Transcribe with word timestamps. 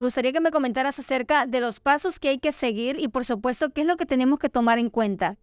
Gustaría 0.00 0.32
que 0.32 0.40
me 0.40 0.50
comentaras 0.50 0.98
acerca 0.98 1.44
de 1.44 1.60
los 1.60 1.78
pasos 1.78 2.18
que 2.18 2.30
hay 2.30 2.38
que 2.38 2.52
seguir 2.52 2.98
y 2.98 3.08
por 3.08 3.26
supuesto 3.26 3.68
qué 3.68 3.82
es 3.82 3.86
lo 3.86 3.98
que 3.98 4.06
tenemos 4.06 4.38
que 4.38 4.48
tomar 4.48 4.78
en 4.78 4.88
cuenta. 4.88 5.36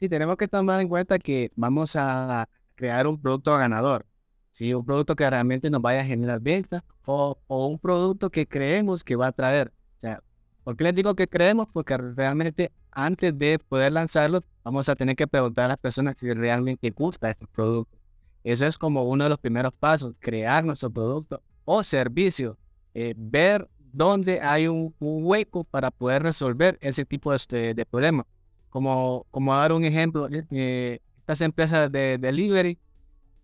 Sí, 0.00 0.08
tenemos 0.08 0.38
que 0.38 0.48
tomar 0.48 0.80
en 0.80 0.88
cuenta 0.88 1.18
que 1.18 1.52
vamos 1.56 1.94
a 1.94 2.48
crear 2.76 3.06
un 3.06 3.20
producto 3.20 3.54
ganador. 3.54 4.06
¿sí? 4.52 4.72
Un 4.72 4.86
producto 4.86 5.14
que 5.14 5.28
realmente 5.28 5.68
nos 5.68 5.82
vaya 5.82 6.00
a 6.00 6.04
generar 6.06 6.40
ventas 6.40 6.82
o, 7.04 7.38
o 7.48 7.66
un 7.66 7.78
producto 7.78 8.30
que 8.30 8.46
creemos 8.46 9.04
que 9.04 9.14
va 9.14 9.26
a 9.26 9.32
traer. 9.32 9.74
O 9.98 10.00
sea, 10.00 10.22
¿por 10.64 10.74
qué 10.74 10.84
les 10.84 10.94
digo 10.94 11.14
que 11.14 11.28
creemos? 11.28 11.68
Porque 11.70 11.98
realmente 11.98 12.72
antes 12.92 13.38
de 13.38 13.58
poder 13.58 13.92
lanzarlo, 13.92 14.42
vamos 14.64 14.88
a 14.88 14.96
tener 14.96 15.16
que 15.16 15.26
preguntar 15.26 15.66
a 15.66 15.68
las 15.68 15.78
personas 15.78 16.16
si 16.16 16.32
realmente 16.32 16.88
gusta 16.92 17.28
este 17.28 17.46
producto. 17.46 17.98
Eso 18.42 18.64
es 18.64 18.78
como 18.78 19.04
uno 19.04 19.24
de 19.24 19.30
los 19.30 19.38
primeros 19.38 19.74
pasos, 19.74 20.14
crear 20.18 20.64
nuestro 20.64 20.88
producto 20.90 21.42
o 21.66 21.84
servicio, 21.84 22.56
eh, 22.94 23.14
ver 23.16 23.68
dónde 23.92 24.40
hay 24.40 24.68
un, 24.68 24.94
hueco 24.98 25.64
para 25.64 25.90
poder 25.90 26.22
resolver 26.22 26.78
ese 26.80 27.04
tipo 27.04 27.30
de, 27.30 27.36
este, 27.36 27.86
problemas. 27.86 28.26
Como, 28.68 29.26
como 29.30 29.54
dar 29.54 29.72
un 29.72 29.84
ejemplo, 29.84 30.28
eh, 30.30 31.00
estas 31.20 31.40
empresas 31.40 31.90
de 31.90 32.18
delivery, 32.18 32.78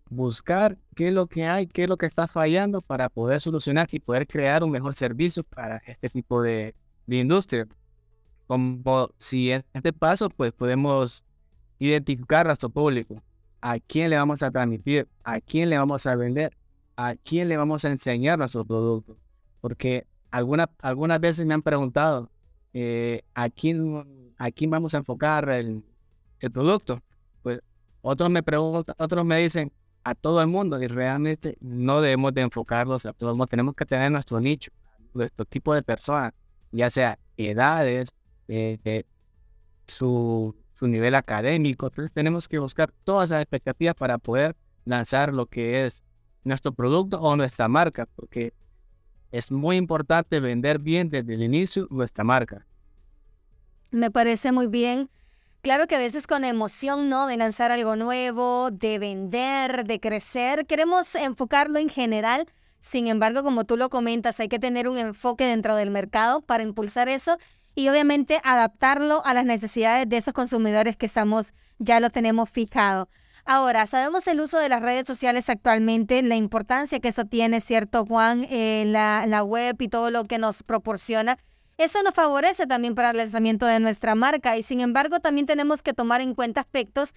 buscar 0.09 0.77
qué 0.95 1.09
es 1.09 1.13
lo 1.13 1.27
que 1.27 1.45
hay, 1.45 1.67
qué 1.67 1.83
es 1.83 1.89
lo 1.89 1.97
que 1.97 2.05
está 2.05 2.27
fallando 2.27 2.81
para 2.81 3.09
poder 3.09 3.41
solucionar 3.41 3.87
y 3.91 3.99
poder 3.99 4.27
crear 4.27 4.63
un 4.63 4.71
mejor 4.71 4.93
servicio 4.93 5.43
para 5.43 5.77
este 5.85 6.09
tipo 6.09 6.41
de, 6.41 6.75
industria. 7.07 7.67
Como 8.47 9.09
si 9.17 9.51
en 9.51 9.65
este 9.73 9.93
paso, 9.93 10.29
pues 10.29 10.51
podemos 10.53 11.23
identificar 11.79 12.47
a 12.47 12.49
nuestro 12.49 12.69
público, 12.69 13.21
a 13.61 13.79
quién 13.79 14.09
le 14.09 14.17
vamos 14.17 14.41
a 14.43 14.51
transmitir, 14.51 15.07
a 15.23 15.41
quién 15.41 15.69
le 15.69 15.77
vamos 15.77 16.05
a 16.05 16.15
vender, 16.15 16.55
a 16.95 17.15
quién 17.15 17.49
le 17.49 17.57
vamos 17.57 17.83
a 17.85 17.89
enseñar 17.89 18.39
nuestro 18.39 18.65
producto. 18.65 19.17
Porque 19.67 20.07
alguna, 20.31 20.69
algunas 20.79 21.19
veces 21.19 21.45
me 21.45 21.53
han 21.53 21.61
preguntado, 21.61 22.31
eh, 22.73 23.25
¿a, 23.33 23.49
quién, 23.49 24.33
¿a 24.37 24.49
quién 24.49 24.69
vamos 24.69 24.93
a 24.93 24.99
enfocar 24.99 25.49
el, 25.49 25.83
el 26.39 26.51
producto? 26.51 27.03
Pues 27.43 27.59
otros 28.01 28.29
me 28.29 28.43
preguntan, 28.43 28.95
otros 28.97 29.25
me 29.25 29.37
dicen, 29.39 29.73
a 30.05 30.15
todo 30.15 30.41
el 30.41 30.47
mundo 30.47 30.81
y 30.81 30.87
realmente 30.87 31.57
no 31.59 31.99
debemos 31.99 32.33
de 32.33 32.39
enfocarlos 32.43 33.05
a 33.05 33.11
todo 33.11 33.31
el 33.31 33.35
mundo. 33.35 33.47
Tenemos 33.47 33.75
que 33.75 33.85
tener 33.85 34.09
nuestro 34.09 34.39
nicho, 34.39 34.71
nuestro 35.13 35.43
tipo 35.43 35.73
de 35.73 35.83
personas, 35.83 36.31
ya 36.71 36.89
sea 36.89 37.19
edades, 37.35 38.13
eh, 38.47 39.03
su, 39.85 40.55
su 40.79 40.87
nivel 40.87 41.13
académico. 41.13 41.87
Entonces 41.87 42.13
tenemos 42.13 42.47
que 42.47 42.57
buscar 42.57 42.93
todas 43.03 43.31
las 43.31 43.41
expectativas 43.41 43.95
para 43.95 44.17
poder 44.17 44.55
lanzar 44.85 45.33
lo 45.33 45.45
que 45.45 45.85
es 45.85 46.05
nuestro 46.45 46.71
producto 46.71 47.19
o 47.19 47.35
nuestra 47.35 47.67
marca, 47.67 48.07
porque 48.15 48.53
es 49.31 49.51
muy 49.51 49.75
importante 49.75 50.39
vender 50.39 50.79
bien 50.79 51.09
desde 51.09 51.33
el 51.33 51.43
inicio 51.43 51.87
nuestra 51.89 52.23
marca. 52.23 52.65
Me 53.91 54.11
parece 54.11 54.51
muy 54.51 54.67
bien. 54.67 55.09
Claro 55.61 55.87
que 55.87 55.95
a 55.95 55.99
veces 55.99 56.27
con 56.27 56.43
emoción, 56.45 57.09
¿no? 57.09 57.27
De 57.27 57.35
lanzar 57.35 57.71
algo 57.71 57.95
nuevo, 57.95 58.69
de 58.71 58.99
vender, 58.99 59.85
de 59.85 59.99
crecer, 59.99 60.65
queremos 60.65 61.13
enfocarlo 61.15 61.79
en 61.79 61.89
general. 61.89 62.47
Sin 62.79 63.07
embargo, 63.07 63.43
como 63.43 63.65
tú 63.65 63.75
lo 63.75 63.89
comentas, 63.89 64.39
hay 64.39 64.47
que 64.47 64.59
tener 64.59 64.87
un 64.87 64.97
enfoque 64.97 65.45
dentro 65.45 65.75
del 65.75 65.91
mercado 65.91 66.41
para 66.41 66.63
impulsar 66.63 67.09
eso 67.09 67.37
y 67.75 67.89
obviamente 67.89 68.39
adaptarlo 68.43 69.25
a 69.25 69.33
las 69.33 69.45
necesidades 69.45 70.07
de 70.07 70.17
esos 70.17 70.33
consumidores 70.33 70.95
que 70.95 71.05
estamos, 71.05 71.53
ya 71.79 71.99
lo 71.99 72.09
tenemos 72.09 72.49
fijado. 72.49 73.09
Ahora, 73.49 73.87
sabemos 73.87 74.27
el 74.27 74.41
uso 74.41 74.59
de 74.59 74.67
las 74.67 74.81
redes 74.81 75.07
sociales 75.07 75.49
actualmente, 75.49 76.21
la 76.21 76.35
importancia 76.35 76.99
que 76.99 77.07
eso 77.07 77.23
tiene, 77.23 77.61
¿cierto, 77.61 78.05
Juan? 78.05 78.45
en 78.49 78.91
la, 78.91 79.23
la 79.25 79.41
web 79.41 79.77
y 79.79 79.87
todo 79.87 80.11
lo 80.11 80.25
que 80.25 80.37
nos 80.37 80.63
proporciona. 80.63 81.37
Eso 81.77 82.03
nos 82.03 82.13
favorece 82.13 82.67
también 82.67 82.93
para 82.93 83.11
el 83.11 83.17
lanzamiento 83.17 83.65
de 83.65 83.79
nuestra 83.79 84.15
marca 84.15 84.57
y 84.57 84.63
sin 84.63 84.81
embargo 84.81 85.21
también 85.21 85.45
tenemos 85.45 85.81
que 85.81 85.93
tomar 85.93 86.19
en 86.19 86.35
cuenta 86.35 86.59
aspectos 86.59 87.13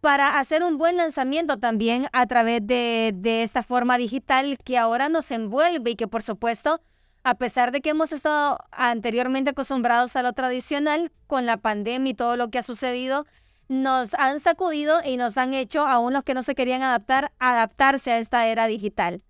para 0.00 0.38
hacer 0.38 0.62
un 0.62 0.78
buen 0.78 0.98
lanzamiento 0.98 1.56
también 1.56 2.06
a 2.12 2.28
través 2.28 2.64
de, 2.64 3.10
de, 3.16 3.42
esta 3.42 3.64
forma 3.64 3.98
digital 3.98 4.58
que 4.62 4.78
ahora 4.78 5.08
nos 5.08 5.32
envuelve 5.32 5.90
y 5.90 5.96
que 5.96 6.06
por 6.06 6.22
supuesto, 6.22 6.80
a 7.24 7.34
pesar 7.34 7.72
de 7.72 7.80
que 7.80 7.90
hemos 7.90 8.12
estado 8.12 8.58
anteriormente 8.70 9.50
acostumbrados 9.50 10.14
a 10.14 10.22
lo 10.22 10.32
tradicional, 10.32 11.10
con 11.26 11.44
la 11.44 11.56
pandemia 11.56 12.12
y 12.12 12.14
todo 12.14 12.36
lo 12.36 12.50
que 12.50 12.58
ha 12.58 12.62
sucedido, 12.62 13.26
nos 13.72 14.12
han 14.14 14.38
sacudido 14.40 15.00
y 15.02 15.16
nos 15.16 15.38
han 15.38 15.54
hecho, 15.54 15.86
a 15.86 15.98
unos 15.98 16.24
que 16.24 16.34
no 16.34 16.42
se 16.42 16.54
querían 16.54 16.82
adaptar, 16.82 17.32
adaptarse 17.38 18.12
a 18.12 18.18
esta 18.18 18.46
era 18.46 18.66
digital. 18.66 19.22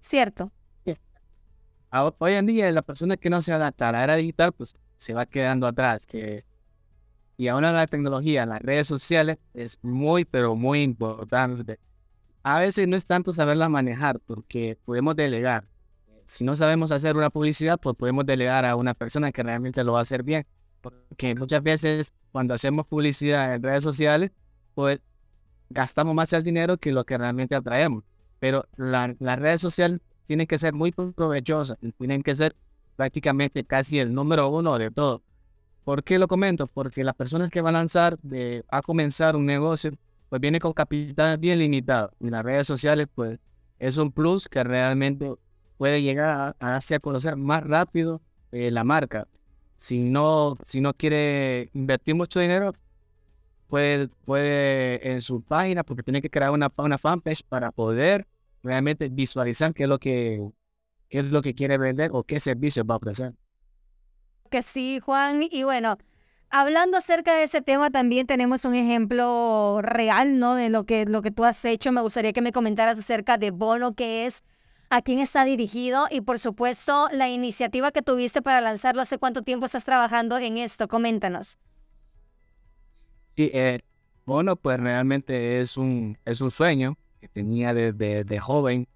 ¿Cierto? 0.00 0.50
Hoy 1.90 2.32
en 2.32 2.46
día 2.46 2.70
la 2.72 2.82
persona 2.82 3.16
que 3.18 3.28
no 3.28 3.42
se 3.42 3.52
adapta 3.52 3.90
a 3.90 3.92
la 3.92 4.04
era 4.04 4.16
digital, 4.16 4.52
pues 4.52 4.74
se 4.96 5.12
va 5.12 5.26
quedando 5.26 5.66
atrás. 5.66 6.06
Que... 6.06 6.44
Y 7.36 7.48
ahora 7.48 7.70
la 7.70 7.86
tecnología, 7.86 8.46
las 8.46 8.62
redes 8.62 8.86
sociales, 8.86 9.36
es 9.52 9.78
muy, 9.82 10.24
pero 10.24 10.54
muy 10.54 10.82
importante. 10.82 11.78
A 12.42 12.60
veces 12.60 12.88
no 12.88 12.96
es 12.96 13.04
tanto 13.04 13.34
saberla 13.34 13.68
manejar, 13.68 14.18
porque 14.20 14.78
podemos 14.82 15.14
delegar. 15.14 15.64
Si 16.24 16.42
no 16.42 16.56
sabemos 16.56 16.90
hacer 16.90 17.16
una 17.16 17.28
publicidad, 17.28 17.78
pues 17.78 17.96
podemos 17.96 18.24
delegar 18.24 18.64
a 18.64 18.76
una 18.76 18.94
persona 18.94 19.30
que 19.30 19.42
realmente 19.42 19.84
lo 19.84 19.92
va 19.92 19.98
a 19.98 20.02
hacer 20.02 20.22
bien 20.22 20.46
porque 21.08 21.34
muchas 21.34 21.62
veces 21.62 22.14
cuando 22.32 22.54
hacemos 22.54 22.86
publicidad 22.86 23.54
en 23.54 23.62
redes 23.62 23.82
sociales, 23.82 24.30
pues 24.74 25.00
gastamos 25.70 26.14
más 26.14 26.32
el 26.32 26.42
dinero 26.42 26.76
que 26.76 26.92
lo 26.92 27.04
que 27.04 27.18
realmente 27.18 27.54
atraemos. 27.54 28.04
Pero 28.38 28.66
las 28.76 29.38
redes 29.38 29.60
sociales 29.60 30.00
tienen 30.24 30.46
que 30.46 30.58
ser 30.58 30.74
muy 30.74 30.92
provechosas, 30.92 31.78
tienen 31.98 32.22
que 32.22 32.34
ser 32.36 32.54
prácticamente 32.96 33.64
casi 33.64 33.98
el 33.98 34.14
número 34.14 34.48
uno 34.48 34.78
de 34.78 34.90
todo. 34.90 35.22
¿Por 35.84 36.04
qué 36.04 36.18
lo 36.18 36.28
comento? 36.28 36.66
Porque 36.66 37.02
las 37.02 37.14
personas 37.14 37.50
que 37.50 37.60
van 37.60 37.74
a 37.74 37.78
lanzar, 37.78 38.18
de, 38.22 38.64
a 38.68 38.82
comenzar 38.82 39.36
un 39.36 39.46
negocio, 39.46 39.92
pues 40.28 40.40
viene 40.40 40.60
con 40.60 40.72
capital 40.72 41.38
bien 41.38 41.58
limitado. 41.58 42.12
Y 42.20 42.28
las 42.28 42.44
redes 42.44 42.66
sociales, 42.66 43.08
pues 43.14 43.38
es 43.78 43.96
un 43.96 44.12
plus 44.12 44.48
que 44.48 44.62
realmente 44.62 45.34
puede 45.78 46.02
llegar 46.02 46.54
a, 46.60 46.76
hacer 46.76 47.00
conocer 47.00 47.36
más 47.36 47.62
rápido 47.64 48.20
eh, 48.52 48.70
la 48.70 48.84
marca 48.84 49.26
si 49.78 50.00
no, 50.00 50.58
si 50.64 50.80
no 50.80 50.92
quiere 50.92 51.70
invertir 51.72 52.16
mucho 52.16 52.40
dinero, 52.40 52.74
puede, 53.68 54.08
puede 54.08 55.12
en 55.12 55.22
su 55.22 55.40
página, 55.40 55.84
porque 55.84 56.02
tiene 56.02 56.20
que 56.20 56.28
crear 56.28 56.50
una, 56.50 56.68
una 56.76 56.98
fanpage 56.98 57.44
para 57.48 57.70
poder 57.70 58.26
realmente 58.62 59.08
visualizar 59.08 59.72
qué 59.72 59.84
es 59.84 59.88
lo 59.88 60.00
que, 60.00 60.42
qué 61.08 61.20
es 61.20 61.24
lo 61.26 61.42
que 61.42 61.54
quiere 61.54 61.78
vender 61.78 62.10
o 62.12 62.24
qué 62.24 62.40
servicio 62.40 62.84
va 62.84 62.94
a 62.94 62.96
ofrecer. 62.98 63.34
Que 64.50 64.62
sí, 64.62 64.98
Juan. 65.00 65.44
Y 65.48 65.62
bueno, 65.62 65.96
hablando 66.50 66.96
acerca 66.96 67.36
de 67.36 67.44
ese 67.44 67.62
tema, 67.62 67.90
también 67.90 68.26
tenemos 68.26 68.64
un 68.64 68.74
ejemplo 68.74 69.78
real, 69.80 70.40
¿no? 70.40 70.56
De 70.56 70.70
lo 70.70 70.84
que, 70.86 71.04
lo 71.04 71.22
que 71.22 71.30
tú 71.30 71.44
has 71.44 71.64
hecho. 71.64 71.92
Me 71.92 72.00
gustaría 72.00 72.32
que 72.32 72.42
me 72.42 72.50
comentaras 72.50 72.98
acerca 72.98 73.38
de 73.38 73.52
Bono, 73.52 73.94
que 73.94 74.26
es 74.26 74.42
a 74.90 75.02
quién 75.02 75.18
está 75.18 75.44
dirigido 75.44 76.06
y 76.10 76.20
por 76.20 76.38
supuesto 76.38 77.08
la 77.12 77.28
iniciativa 77.28 77.92
que 77.92 78.02
tuviste 78.02 78.42
para 78.42 78.60
lanzarlo. 78.60 79.02
¿Hace 79.02 79.18
cuánto 79.18 79.42
tiempo 79.42 79.66
estás 79.66 79.84
trabajando 79.84 80.38
en 80.38 80.58
esto? 80.58 80.88
Coméntanos. 80.88 81.58
Sí, 83.36 83.50
eh, 83.52 83.80
bueno, 84.24 84.56
pues 84.56 84.78
realmente 84.80 85.60
es 85.60 85.76
un, 85.76 86.18
es 86.24 86.40
un 86.40 86.50
sueño 86.50 86.96
que 87.20 87.28
tenía 87.28 87.72
desde 87.72 88.24
de 88.24 88.38
joven, 88.38 88.88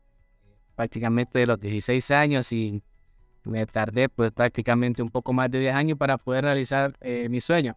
prácticamente 0.75 1.38
de 1.38 1.47
los 1.47 1.60
16 1.60 2.10
años 2.10 2.53
y 2.53 2.82
me 3.44 3.66
tardé 3.66 4.09
pues 4.09 4.30
prácticamente 4.32 5.03
un 5.03 5.10
poco 5.10 5.32
más 5.32 5.50
de 5.50 5.60
10 5.60 5.74
años 5.74 5.98
para 5.98 6.19
poder 6.19 6.44
realizar 6.44 6.97
eh, 7.00 7.28
mi 7.28 7.41
sueño. 7.41 7.76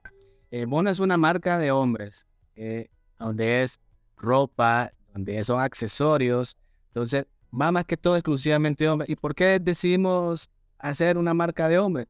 Eh, 0.51 0.65
es 0.87 0.99
una 0.99 1.17
marca 1.17 1.57
de 1.57 1.71
hombres, 1.71 2.25
eh, 2.55 2.89
donde 3.19 3.63
es 3.63 3.79
ropa, 4.17 4.91
donde 5.13 5.43
son 5.43 5.59
accesorios. 5.59 6.57
Entonces, 6.87 7.25
va 7.53 7.71
más 7.71 7.85
que 7.85 7.97
todo 7.97 8.15
exclusivamente 8.15 8.87
hombres. 8.87 9.09
¿Y 9.09 9.15
por 9.15 9.35
qué 9.35 9.59
decidimos 9.59 10.49
hacer 10.79 11.17
una 11.17 11.33
marca 11.33 11.67
de 11.69 11.79
hombres? 11.79 12.07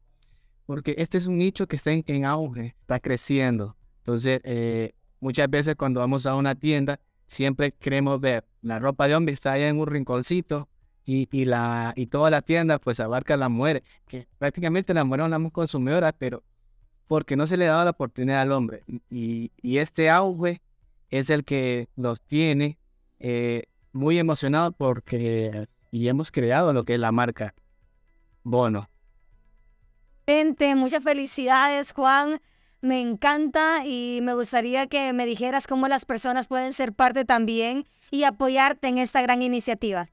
Porque 0.66 0.96
este 0.98 1.18
es 1.18 1.28
un 1.28 1.38
nicho 1.38 1.68
que 1.68 1.76
está 1.76 1.92
en, 1.92 2.26
auge, 2.26 2.76
está 2.82 3.00
creciendo. 3.00 3.76
Entonces, 4.00 4.42
eh, 4.44 4.94
muchas 5.20 5.50
veces 5.50 5.76
cuando 5.76 6.00
vamos 6.00 6.26
a 6.26 6.36
una 6.36 6.56
tienda, 6.56 7.00
siempre 7.28 7.72
queremos 7.72 8.20
ver 8.20 8.46
la 8.62 8.80
ropa 8.80 9.08
de 9.08 9.16
hombre 9.16 9.34
está 9.34 9.54
ahí 9.54 9.64
en 9.64 9.80
un 9.80 9.86
rinconcito 9.86 10.68
y, 11.06 11.28
y, 11.32 11.46
la, 11.46 11.94
y 11.96 12.08
toda 12.08 12.32
la 12.32 12.42
tienda 12.42 12.80
pues 12.80 13.00
abarca 13.00 13.36
a 13.36 13.38
las 13.38 13.50
mujeres, 13.50 13.84
que 14.08 14.28
prácticamente 14.40 14.92
las 14.94 15.06
mujeres 15.06 15.26
son 15.26 15.44
las 15.44 15.52
consumidoras, 15.52 16.14
pero 16.18 16.44
porque 17.08 17.36
no 17.36 17.46
se 17.46 17.58
le 17.58 17.66
da 17.66 17.84
la 17.84 17.92
oportunidad 17.92 18.42
al 18.42 18.52
hombre. 18.52 18.82
Y, 19.12 19.52
y 19.62 19.78
este 19.78 20.10
auge 20.10 20.62
es 21.12 21.30
el 21.30 21.46
que 21.46 21.88
nos 21.96 22.22
tiene 22.22 22.80
eh, 23.20 23.66
muy 23.96 24.20
emocionado 24.20 24.72
porque 24.74 25.68
y 25.90 26.10
hemos 26.10 26.30
creado 26.32 26.74
lo 26.74 26.84
que 26.84 26.96
es 26.96 27.00
la 27.00 27.14
marca 27.14 27.56
Bono. 28.44 28.90
Muchas 30.76 31.02
felicidades, 31.04 31.94
Juan. 31.94 32.42
Me 32.82 33.00
encanta 33.02 33.84
y 33.86 34.20
me 34.22 34.34
gustaría 34.36 34.86
que 34.88 35.14
me 35.14 35.26
dijeras 35.26 35.66
cómo 35.66 35.88
las 35.88 36.06
personas 36.06 36.46
pueden 36.48 36.74
ser 36.74 36.94
parte 36.94 37.26
también 37.26 37.88
y 38.12 38.22
apoyarte 38.24 38.88
en 38.88 39.00
esta 39.00 39.24
gran 39.24 39.42
iniciativa. 39.42 40.08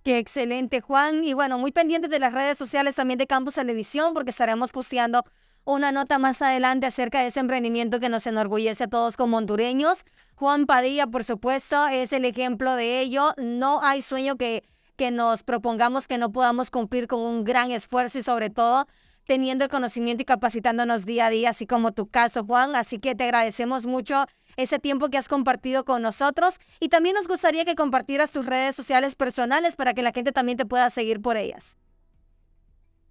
Qué 0.02 0.19
excelente, 0.19 0.81
Juan. 0.81 1.25
Y 1.25 1.34
bueno, 1.34 1.58
muy 1.58 1.72
pendientes 1.72 2.10
de 2.10 2.19
las 2.19 2.32
redes 2.32 2.56
sociales 2.56 2.94
también 2.94 3.19
de 3.19 3.26
Campus 3.26 3.54
Televisión, 3.54 4.14
porque 4.14 4.31
estaremos 4.31 4.70
posteando 4.70 5.25
una 5.64 5.92
nota 5.92 6.19
más 6.19 6.40
adelante 6.40 6.87
acerca 6.87 7.20
de 7.20 7.26
ese 7.26 7.40
emprendimiento 7.40 8.00
que 8.00 8.08
nos 8.08 8.26
enorgullece 8.26 8.84
a 8.84 8.88
todos 8.88 9.16
como 9.16 9.36
hondureños. 9.36 10.04
Juan 10.36 10.64
Padilla, 10.64 11.06
por 11.06 11.22
supuesto, 11.22 11.86
es 11.88 12.14
el 12.14 12.25
ejemplo 12.25 12.76
de 12.76 13.00
ello. 13.00 13.34
No 13.36 13.82
hay 13.82 14.00
sueño 14.00 14.36
que, 14.36 14.64
que 14.96 15.10
nos 15.10 15.43
propongamos 15.43 16.08
que 16.08 16.16
no 16.16 16.32
podamos 16.32 16.70
cumplir 16.70 17.06
con 17.06 17.20
un 17.20 17.44
gran 17.44 17.70
esfuerzo 17.70 18.19
y 18.19 18.22
sobre 18.22 18.48
todo 18.48 18.86
teniendo 19.26 19.64
el 19.64 19.70
conocimiento 19.70 20.22
y 20.22 20.26
capacitándonos 20.26 21.05
día 21.05 21.26
a 21.26 21.31
día, 21.31 21.50
así 21.50 21.67
como 21.67 21.93
tu 21.93 22.08
caso, 22.08 22.44
Juan. 22.44 22.75
Así 22.75 22.99
que 22.99 23.14
te 23.14 23.25
agradecemos 23.25 23.87
mucho 23.87 24.25
ese 24.56 24.78
tiempo 24.78 25.08
que 25.08 25.19
has 25.19 25.28
compartido 25.28 25.84
con 25.84 26.02
nosotros 26.02 26.56
y 26.81 26.88
también 26.88 27.14
nos 27.14 27.28
gustaría 27.28 27.64
que 27.64 27.75
compartieras 27.75 28.32
tus 28.32 28.46
redes 28.46 28.76
sociales 28.76 29.14
personales 29.14 29.76
para 29.76 29.94
que 29.94 30.02
la 30.02 30.12
gente 30.12 30.32
también 30.32 30.58
te 30.58 30.67
pueda 30.67 30.90
seguir 30.90 31.20
por 31.20 31.37
ellas. 31.37 31.76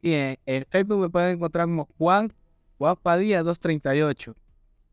Y 0.01 0.13
en, 0.13 0.65
Facebook 0.69 0.99
me 0.99 1.09
pueden 1.09 1.35
encontrar 1.35 1.65
como 1.65 1.87
Juan, 1.97 2.33
Juan 2.77 2.95
Padilla 2.95 3.43
238. 3.43 4.35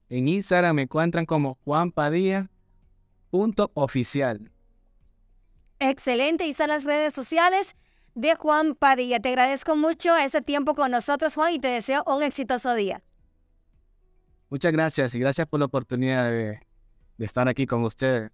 En 0.08 0.28
Instagram 0.28 0.76
me 0.76 0.82
encuentran 0.82 1.26
como 1.26 1.58
Juan 1.64 1.90
Padilla 1.92 2.50
punto 3.30 3.70
oficial. 3.74 4.50
Excelente, 5.78 6.46
y 6.46 6.50
están 6.50 6.68
las 6.68 6.84
redes 6.84 7.12
sociales 7.12 7.76
de 8.16 8.34
Juan 8.34 8.74
Padilla. 8.74 9.20
Te 9.20 9.28
agradezco 9.28 9.76
mucho 9.76 10.16
ese 10.16 10.42
tiempo 10.42 10.74
con 10.74 10.90
nosotros, 10.90 11.34
Juan, 11.34 11.52
y 11.52 11.58
te 11.60 11.68
deseo 11.68 12.02
un 12.06 12.22
exitoso 12.22 12.74
día. 12.74 13.02
Muchas 14.48 14.72
gracias 14.72 15.14
y 15.14 15.18
gracias 15.18 15.46
por 15.46 15.60
la 15.60 15.66
oportunidad 15.66 16.30
de, 16.30 16.60
de 17.18 17.24
estar 17.24 17.46
aquí 17.46 17.66
con 17.66 17.84
ustedes. 17.84 18.32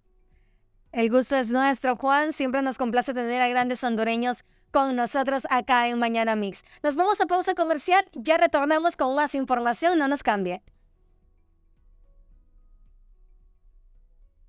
El 0.91 1.09
gusto 1.09 1.35
es 1.35 1.51
nuestro, 1.51 1.95
Juan. 1.97 2.33
Siempre 2.33 2.61
nos 2.61 2.77
complace 2.77 3.13
tener 3.13 3.41
a 3.41 3.47
grandes 3.49 3.83
hondureños 3.83 4.45
con 4.71 4.95
nosotros 4.95 5.45
acá 5.49 5.87
en 5.87 5.99
Mañana 5.99 6.35
Mix. 6.35 6.63
Nos 6.81 6.95
vamos 6.95 7.19
a 7.19 7.25
pausa 7.25 7.53
comercial, 7.53 8.05
ya 8.13 8.37
retornamos 8.37 8.95
con 8.95 9.15
más 9.15 9.35
información, 9.35 9.99
no 9.99 10.07
nos 10.07 10.23
cambie. 10.23 10.61